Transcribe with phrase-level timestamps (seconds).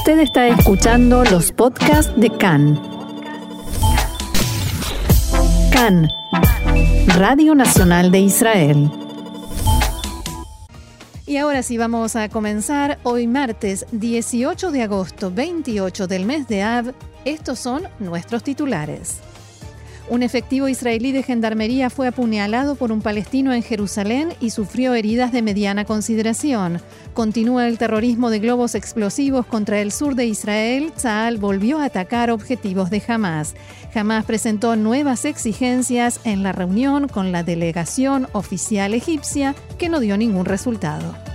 [0.00, 2.80] Usted está escuchando los podcasts de CAN.
[5.70, 6.08] CAN,
[7.18, 8.90] Radio Nacional de Israel.
[11.26, 16.62] Y ahora sí vamos a comenzar hoy martes 18 de agosto, 28 del mes de
[16.62, 16.94] Av.
[17.26, 19.20] Estos son nuestros titulares.
[20.10, 25.30] Un efectivo israelí de gendarmería fue apuñalado por un palestino en Jerusalén y sufrió heridas
[25.30, 26.80] de mediana consideración.
[27.14, 30.92] Continúa el terrorismo de globos explosivos contra el sur de Israel.
[30.96, 33.54] Tzal volvió a atacar objetivos de Hamas.
[33.94, 40.16] Hamas presentó nuevas exigencias en la reunión con la delegación oficial egipcia que no dio
[40.16, 41.29] ningún resultado.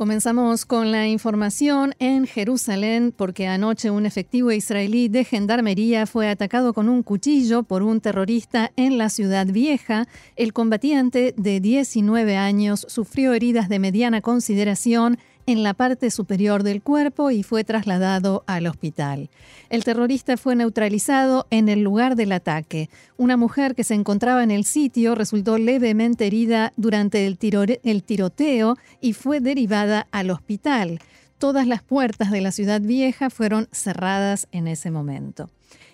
[0.00, 6.72] Comenzamos con la información en Jerusalén porque anoche un efectivo israelí de gendarmería fue atacado
[6.72, 10.08] con un cuchillo por un terrorista en la ciudad vieja.
[10.36, 15.18] El combatiente de 19 años sufrió heridas de mediana consideración
[15.50, 19.30] en la parte superior del cuerpo y fue trasladado al hospital.
[19.68, 22.90] El terrorista fue neutralizado en el lugar del ataque.
[23.16, 27.38] Una mujer que se encontraba en el sitio resultó levemente herida durante el,
[27.82, 31.00] el tiroteo y fue derivada al hospital.
[31.38, 35.48] Todas las puertas de la ciudad vieja fueron cerradas en ese momento.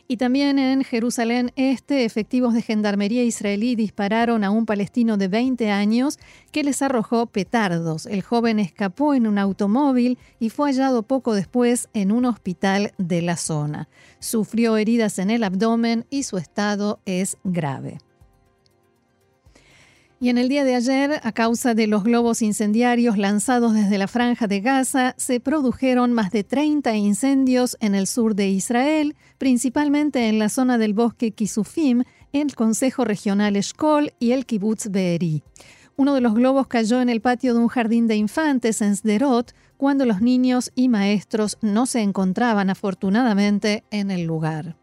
[0.09, 5.71] Y también en Jerusalén Este, efectivos de gendarmería israelí dispararon a un palestino de 20
[5.71, 6.19] años
[6.53, 8.07] que les arrojó petardos.
[8.07, 13.23] El joven escapó en un automóvil y fue hallado poco después en un hospital de
[13.23, 13.89] la zona.
[14.21, 17.98] Sufrió heridas en el abdomen y su estado es grave.
[20.19, 24.09] Y en el día de ayer, a causa de los globos incendiarios lanzados desde la
[24.09, 30.28] franja de Gaza, se produjeron más de 30 incendios en el sur de Israel, principalmente
[30.28, 35.42] en la zona del bosque Kisufim, el Consejo Regional Eshkol y el Kibbutz Be'eri.
[35.96, 39.55] Uno de los globos cayó en el patio de un jardín de infantes en Sderot
[39.77, 44.77] cuando los niños y maestros no se encontraban afortunadamente en el lugar.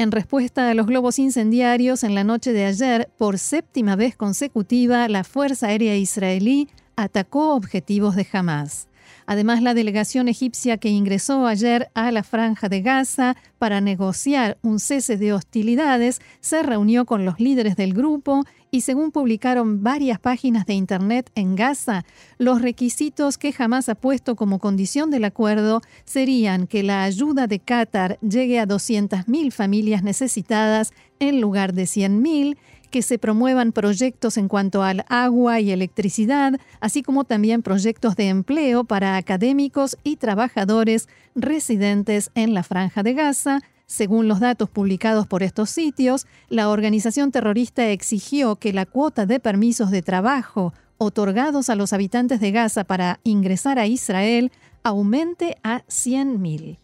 [0.00, 5.08] En respuesta a los globos incendiarios, en la noche de ayer, por séptima vez consecutiva,
[5.08, 8.86] la Fuerza Aérea Israelí atacó objetivos de Hamas.
[9.30, 14.80] Además, la delegación egipcia que ingresó ayer a la franja de Gaza para negociar un
[14.80, 20.64] cese de hostilidades se reunió con los líderes del grupo y según publicaron varias páginas
[20.64, 22.06] de Internet en Gaza,
[22.38, 27.58] los requisitos que jamás ha puesto como condición del acuerdo serían que la ayuda de
[27.58, 32.56] Qatar llegue a 200.000 familias necesitadas en lugar de 100.000,
[32.90, 38.28] que se promuevan proyectos en cuanto al agua y electricidad, así como también proyectos de
[38.28, 45.26] empleo para académicos y trabajadores residentes en la franja de Gaza, según los datos publicados
[45.26, 51.70] por estos sitios, la organización terrorista exigió que la cuota de permisos de trabajo otorgados
[51.70, 56.76] a los habitantes de Gaza para ingresar a Israel aumente a 100.000.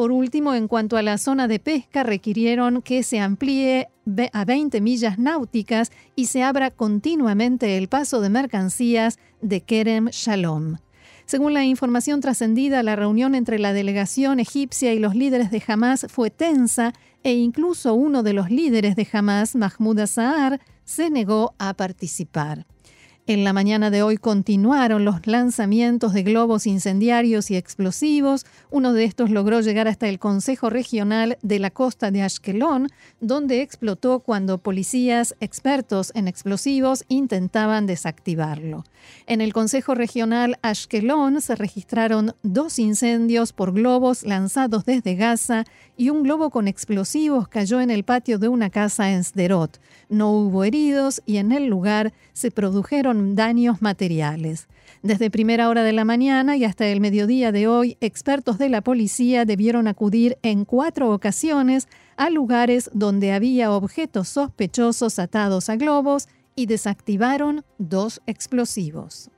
[0.00, 3.88] Por último, en cuanto a la zona de pesca, requirieron que se amplíe
[4.32, 10.78] a 20 millas náuticas y se abra continuamente el paso de mercancías de Kerem Shalom.
[11.26, 16.06] Según la información trascendida, la reunión entre la delegación egipcia y los líderes de Hamas
[16.08, 21.74] fue tensa e incluso uno de los líderes de Hamas, Mahmoud Azahar, se negó a
[21.74, 22.64] participar.
[23.30, 28.44] En la mañana de hoy continuaron los lanzamientos de globos incendiarios y explosivos.
[28.72, 32.88] Uno de estos logró llegar hasta el Consejo Regional de la costa de Ashkelon,
[33.20, 38.84] donde explotó cuando policías expertos en explosivos intentaban desactivarlo.
[39.28, 45.66] En el Consejo Regional Ashkelon se registraron dos incendios por globos lanzados desde Gaza
[45.96, 49.80] y un globo con explosivos cayó en el patio de una casa en Sderot.
[50.08, 54.68] No hubo heridos y en el lugar se produjeron daños materiales.
[55.02, 58.82] Desde primera hora de la mañana y hasta el mediodía de hoy, expertos de la
[58.82, 66.28] policía debieron acudir en cuatro ocasiones a lugares donde había objetos sospechosos atados a globos
[66.54, 69.30] y desactivaron dos explosivos.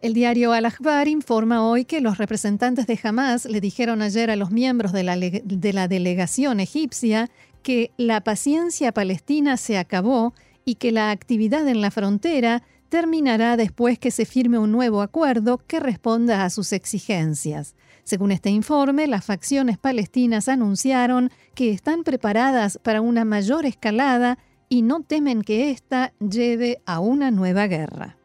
[0.00, 4.50] El diario Al-Akhbar informa hoy que los representantes de Hamas le dijeron ayer a los
[4.50, 7.30] miembros de la, de la delegación egipcia
[7.62, 10.34] que la paciencia palestina se acabó
[10.64, 15.58] y que la actividad en la frontera terminará después que se firme un nuevo acuerdo
[15.66, 17.74] que responda a sus exigencias.
[18.04, 24.38] Según este informe, las facciones palestinas anunciaron que están preparadas para una mayor escalada
[24.68, 28.16] y no temen que ésta lleve a una nueva guerra.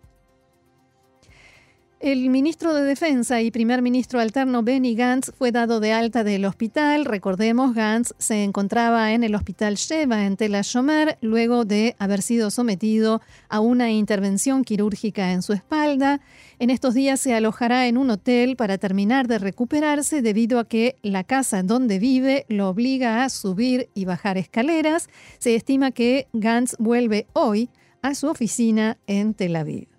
[2.00, 6.46] El ministro de Defensa y primer ministro alterno Benny Gantz fue dado de alta del
[6.46, 7.04] hospital.
[7.04, 12.52] Recordemos, Gantz se encontraba en el hospital Sheva en Tel Ashomer luego de haber sido
[12.52, 16.22] sometido a una intervención quirúrgica en su espalda.
[16.58, 20.96] En estos días se alojará en un hotel para terminar de recuperarse debido a que
[21.02, 25.10] la casa donde vive lo obliga a subir y bajar escaleras.
[25.38, 27.70] Se estima que Gantz vuelve hoy
[28.02, 29.99] a su oficina en Tel Aviv.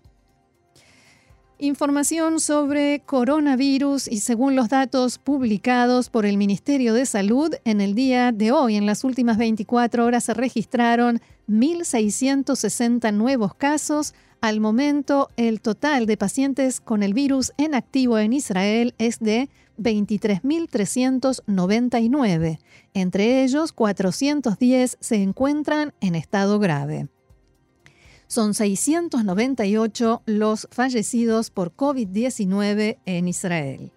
[1.63, 7.95] Información sobre coronavirus y según los datos publicados por el Ministerio de Salud, en el
[7.95, 11.21] día de hoy, en las últimas 24 horas, se registraron
[11.51, 14.15] 1.660 nuevos casos.
[14.41, 19.51] Al momento, el total de pacientes con el virus en activo en Israel es de
[19.79, 22.59] 23.399.
[22.95, 27.11] Entre ellos, 410 se encuentran en estado grave.
[28.31, 33.91] Son 698 los fallecidos por COVID-19 en Israel.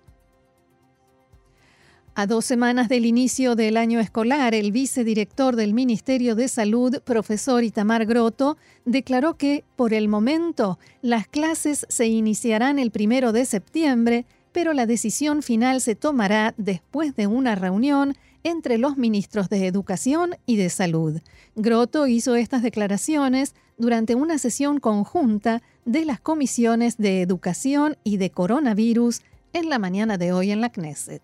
[2.15, 7.63] A dos semanas del inicio del año escolar, el vicedirector del Ministerio de Salud, profesor
[7.63, 14.25] Itamar Groto, declaró que, por el momento, las clases se iniciarán el primero de septiembre,
[14.51, 20.37] pero la decisión final se tomará después de una reunión entre los ministros de Educación
[20.47, 21.21] y de Salud.
[21.55, 23.53] Groto hizo estas declaraciones
[23.83, 29.19] durante una sesión conjunta de las comisiones de Educación y de Coronavirus
[29.51, 31.21] en la mañana de hoy en la Knesset.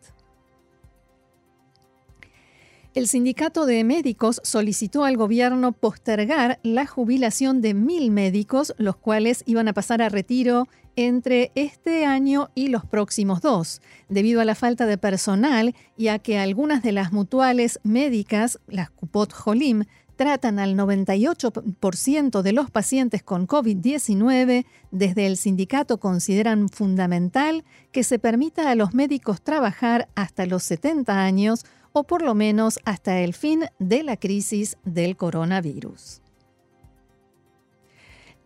[2.94, 9.44] El sindicato de médicos solicitó al gobierno postergar la jubilación de mil médicos, los cuales
[9.46, 10.68] iban a pasar a retiro
[10.98, 16.20] entre este año y los próximos dos, debido a la falta de personal y a
[16.20, 19.86] que algunas de las mutuales médicas, las Cupot Jolim,
[20.20, 27.64] tratan al 98% de los pacientes con COVID-19, desde el sindicato consideran fundamental
[27.94, 32.80] que se permita a los médicos trabajar hasta los 70 años o por lo menos
[32.84, 36.22] hasta el fin de la crisis del coronavirus.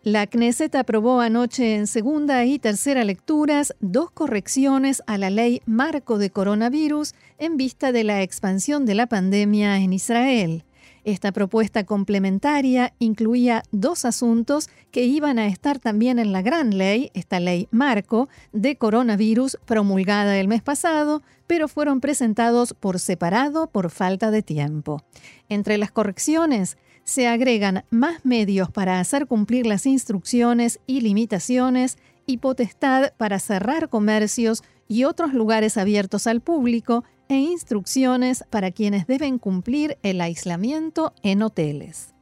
[0.03, 6.19] La Knesset aprobó anoche en segunda y tercera lecturas dos correcciones a la ley marco
[6.19, 10.65] de coronavirus en vista de la expansión de la pandemia en Israel.
[11.03, 17.11] Esta propuesta complementaria incluía dos asuntos que iban a estar también en la gran ley,
[17.13, 23.89] esta ley marco, de coronavirus promulgada el mes pasado, pero fueron presentados por separado por
[23.89, 25.03] falta de tiempo.
[25.49, 32.37] Entre las correcciones se agregan más medios para hacer cumplir las instrucciones y limitaciones y
[32.37, 37.03] potestad para cerrar comercios y otros lugares abiertos al público
[37.33, 42.13] e instrucciones para quienes deben cumplir el aislamiento en hoteles.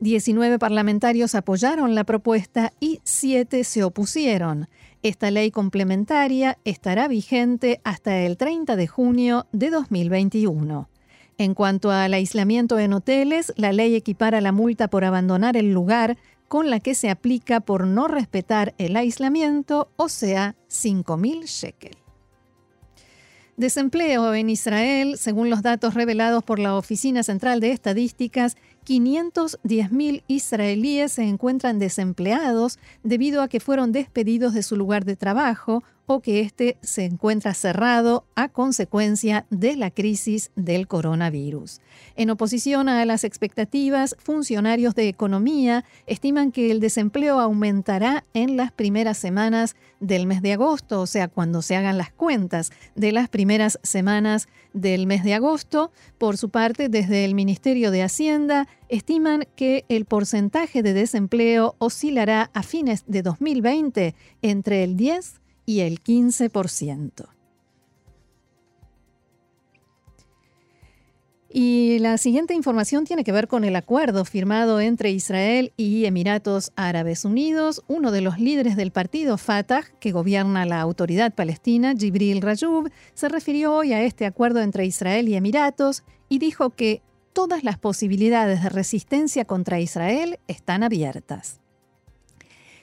[0.00, 4.68] 19 parlamentarios apoyaron la propuesta y 7 se opusieron.
[5.02, 10.88] Esta ley complementaria estará vigente hasta el 30 de junio de 2021.
[11.36, 16.16] En cuanto al aislamiento en hoteles, la ley equipara la multa por abandonar el lugar
[16.48, 21.96] con la que se aplica por no respetar el aislamiento, o sea, 5.000 shekel.
[23.58, 28.56] Desempleo en Israel, según los datos revelados por la Oficina Central de Estadísticas,
[28.86, 35.82] 510.000 israelíes se encuentran desempleados debido a que fueron despedidos de su lugar de trabajo
[36.22, 41.80] que éste se encuentra cerrado a consecuencia de la crisis del coronavirus.
[42.16, 48.72] En oposición a las expectativas, funcionarios de economía estiman que el desempleo aumentará en las
[48.72, 53.28] primeras semanas del mes de agosto, o sea, cuando se hagan las cuentas de las
[53.28, 55.92] primeras semanas del mes de agosto.
[56.16, 62.50] Por su parte, desde el Ministerio de Hacienda estiman que el porcentaje de desempleo oscilará
[62.54, 67.26] a fines de 2020 entre el 10 y el 15%.
[71.50, 76.72] Y la siguiente información tiene que ver con el acuerdo firmado entre Israel y Emiratos
[76.74, 77.82] Árabes Unidos.
[77.86, 83.28] Uno de los líderes del partido Fatah, que gobierna la autoridad palestina, Jibril Rajub, se
[83.28, 87.02] refirió hoy a este acuerdo entre Israel y Emiratos y dijo que
[87.34, 91.60] todas las posibilidades de resistencia contra Israel están abiertas.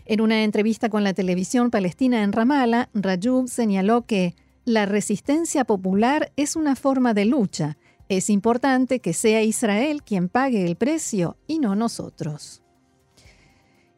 [0.07, 6.31] En una entrevista con la televisión palestina en Ramallah, Rajub señaló que la resistencia popular
[6.35, 7.77] es una forma de lucha.
[8.07, 12.61] Es importante que sea Israel quien pague el precio y no nosotros.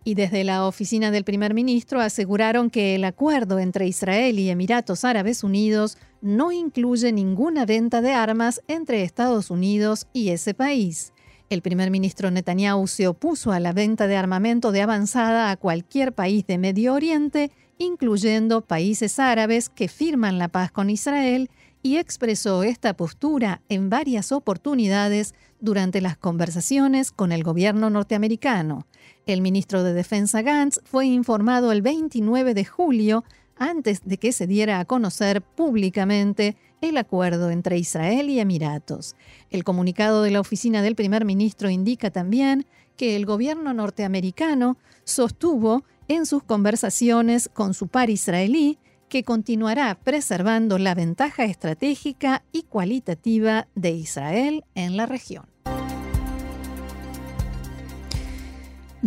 [0.06, 5.04] Y desde la oficina del primer ministro aseguraron que el acuerdo entre Israel y Emiratos
[5.04, 11.12] Árabes Unidos no incluye ninguna venta de armas entre Estados Unidos y ese país.
[11.50, 16.14] El primer ministro Netanyahu se opuso a la venta de armamento de avanzada a cualquier
[16.14, 21.50] país de Medio Oriente incluyendo países árabes que firman la paz con Israel,
[21.84, 28.88] y expresó esta postura en varias oportunidades durante las conversaciones con el gobierno norteamericano.
[29.26, 33.24] El ministro de Defensa Gantz fue informado el 29 de julio
[33.60, 39.16] antes de que se diera a conocer públicamente el acuerdo entre Israel y Emiratos.
[39.50, 45.84] El comunicado de la oficina del primer ministro indica también que el gobierno norteamericano sostuvo
[46.08, 48.78] en sus conversaciones con su par israelí
[49.10, 55.46] que continuará preservando la ventaja estratégica y cualitativa de Israel en la región.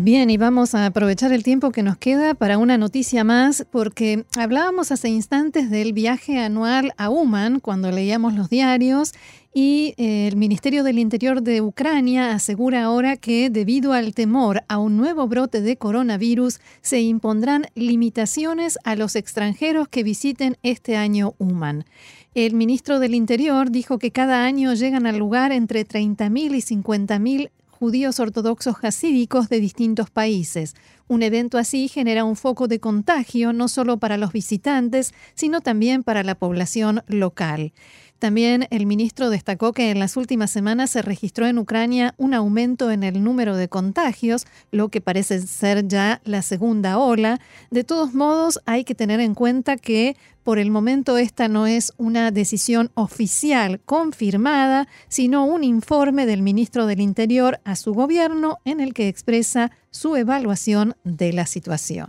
[0.02, 4.24] Bien, y vamos a aprovechar el tiempo que nos queda para una noticia más, porque
[4.38, 9.12] hablábamos hace instantes del viaje anual a Uman cuando leíamos los diarios
[9.52, 14.78] y eh, el Ministerio del Interior de Ucrania asegura ahora que debido al temor a
[14.78, 21.34] un nuevo brote de coronavirus se impondrán limitaciones a los extranjeros que visiten este año
[21.36, 21.84] Uman.
[22.34, 27.50] El ministro del Interior dijo que cada año llegan al lugar entre 30.000 y 50.000
[27.80, 30.76] judíos ortodoxos hasídicos de distintos países.
[31.08, 36.02] Un evento así genera un foco de contagio no solo para los visitantes, sino también
[36.02, 37.72] para la población local.
[38.20, 42.90] También el ministro destacó que en las últimas semanas se registró en Ucrania un aumento
[42.90, 47.40] en el número de contagios, lo que parece ser ya la segunda ola.
[47.70, 51.94] De todos modos, hay que tener en cuenta que por el momento esta no es
[51.96, 58.80] una decisión oficial confirmada, sino un informe del ministro del Interior a su gobierno en
[58.80, 62.06] el que expresa su evaluación de la situación.